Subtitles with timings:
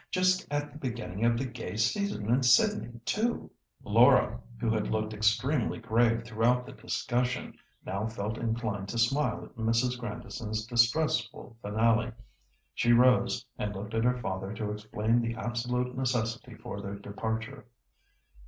[0.09, 3.51] Just at the beginning of the gay season in Sydney, too!"
[3.83, 9.55] Laura, who had looked extremely grave throughout the discussion, now felt inclined to smile at
[9.55, 9.99] Mrs.
[9.99, 12.13] Grandison's distressful finale.
[12.73, 17.67] She rose, and looked at her father to explain the absolute necessity for their departure.